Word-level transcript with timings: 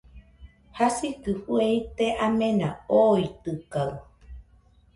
Jasikɨ 0.77 1.31
fue 1.43 1.65
ite 1.79 2.07
amena 2.25 2.67
oitɨkaɨ 2.99 3.89